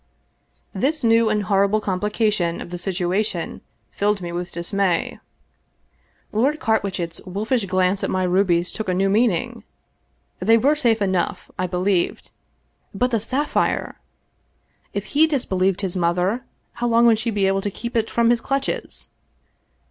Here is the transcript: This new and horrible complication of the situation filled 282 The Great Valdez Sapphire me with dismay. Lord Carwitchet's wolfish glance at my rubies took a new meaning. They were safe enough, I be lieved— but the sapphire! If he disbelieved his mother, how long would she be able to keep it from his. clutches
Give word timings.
This 0.73 1.03
new 1.03 1.29
and 1.29 1.43
horrible 1.43 1.79
complication 1.79 2.59
of 2.59 2.71
the 2.71 2.79
situation 2.79 3.61
filled 3.91 4.17
282 4.17 4.47
The 4.49 4.51
Great 4.51 4.51
Valdez 4.51 4.67
Sapphire 4.67 4.97
me 4.97 5.11
with 5.13 5.19
dismay. 6.33 6.41
Lord 6.41 6.59
Carwitchet's 6.59 7.21
wolfish 7.27 7.65
glance 7.65 8.03
at 8.03 8.09
my 8.09 8.23
rubies 8.23 8.71
took 8.71 8.89
a 8.89 8.95
new 8.95 9.11
meaning. 9.11 9.63
They 10.39 10.57
were 10.57 10.75
safe 10.75 11.03
enough, 11.03 11.51
I 11.59 11.67
be 11.67 11.77
lieved— 11.77 12.31
but 12.95 13.11
the 13.11 13.19
sapphire! 13.19 13.99
If 14.91 15.05
he 15.13 15.27
disbelieved 15.27 15.81
his 15.81 15.95
mother, 15.95 16.45
how 16.81 16.87
long 16.87 17.05
would 17.05 17.19
she 17.19 17.29
be 17.29 17.45
able 17.45 17.61
to 17.61 17.69
keep 17.69 17.95
it 17.95 18.09
from 18.09 18.31
his. 18.31 18.41
clutches 18.41 19.09